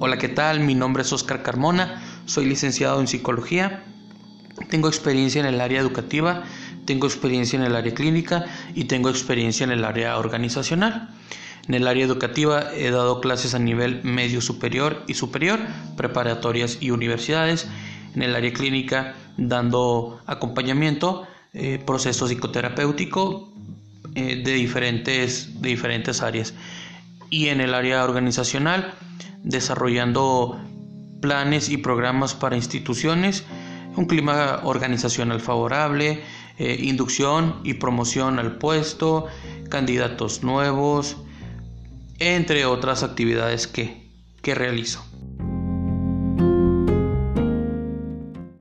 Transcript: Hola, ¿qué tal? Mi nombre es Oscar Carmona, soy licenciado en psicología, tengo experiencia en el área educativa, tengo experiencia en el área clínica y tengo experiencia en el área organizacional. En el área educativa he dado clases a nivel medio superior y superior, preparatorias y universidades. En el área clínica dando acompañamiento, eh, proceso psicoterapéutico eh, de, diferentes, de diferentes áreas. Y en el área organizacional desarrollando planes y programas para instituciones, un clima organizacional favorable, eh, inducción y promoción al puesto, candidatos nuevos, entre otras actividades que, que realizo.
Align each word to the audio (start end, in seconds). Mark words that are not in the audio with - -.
Hola, 0.00 0.16
¿qué 0.16 0.28
tal? 0.28 0.60
Mi 0.60 0.76
nombre 0.76 1.02
es 1.02 1.12
Oscar 1.12 1.42
Carmona, 1.42 2.00
soy 2.24 2.46
licenciado 2.46 3.00
en 3.00 3.08
psicología, 3.08 3.82
tengo 4.70 4.86
experiencia 4.86 5.40
en 5.40 5.46
el 5.46 5.60
área 5.60 5.80
educativa, 5.80 6.44
tengo 6.84 7.08
experiencia 7.08 7.58
en 7.58 7.64
el 7.64 7.74
área 7.74 7.92
clínica 7.94 8.44
y 8.76 8.84
tengo 8.84 9.10
experiencia 9.10 9.64
en 9.64 9.72
el 9.72 9.84
área 9.84 10.16
organizacional. 10.16 11.08
En 11.66 11.74
el 11.74 11.88
área 11.88 12.04
educativa 12.04 12.72
he 12.76 12.92
dado 12.92 13.20
clases 13.20 13.54
a 13.54 13.58
nivel 13.58 14.00
medio 14.04 14.40
superior 14.40 15.02
y 15.08 15.14
superior, 15.14 15.58
preparatorias 15.96 16.78
y 16.80 16.92
universidades. 16.92 17.66
En 18.14 18.22
el 18.22 18.36
área 18.36 18.52
clínica 18.52 19.16
dando 19.36 20.20
acompañamiento, 20.26 21.26
eh, 21.54 21.82
proceso 21.84 22.28
psicoterapéutico 22.28 23.52
eh, 24.14 24.42
de, 24.44 24.52
diferentes, 24.52 25.60
de 25.60 25.70
diferentes 25.70 26.22
áreas. 26.22 26.54
Y 27.30 27.48
en 27.48 27.60
el 27.60 27.74
área 27.74 28.04
organizacional 28.04 28.94
desarrollando 29.42 30.60
planes 31.20 31.68
y 31.68 31.78
programas 31.78 32.34
para 32.34 32.56
instituciones, 32.56 33.44
un 33.96 34.06
clima 34.06 34.60
organizacional 34.64 35.40
favorable, 35.40 36.22
eh, 36.58 36.76
inducción 36.80 37.60
y 37.64 37.74
promoción 37.74 38.38
al 38.38 38.58
puesto, 38.58 39.26
candidatos 39.68 40.42
nuevos, 40.42 41.16
entre 42.18 42.64
otras 42.64 43.02
actividades 43.02 43.66
que, 43.66 44.08
que 44.42 44.54
realizo. 44.54 45.04